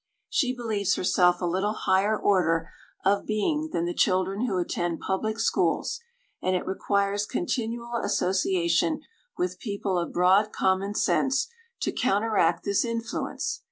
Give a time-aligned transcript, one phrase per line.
[0.29, 2.71] She believes herself a little higher order
[3.05, 5.99] of being than the children who attend public schools,
[6.41, 9.01] and it requires continual association
[9.37, 11.49] with people of broad common sense
[11.81, 13.59] to counteract this influence.